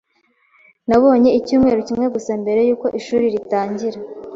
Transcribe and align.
Nabonye 0.89 1.29
icyumweru 1.39 1.79
kimwe 1.87 2.05
gusa 2.15 2.31
mbere 2.41 2.59
yuko 2.67 2.85
ishuri 2.99 3.25
ritangira. 3.35 3.99